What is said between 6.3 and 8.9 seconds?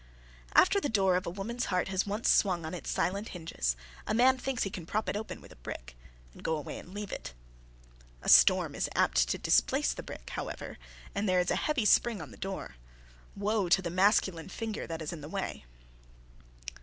and go away and leave it. A storm is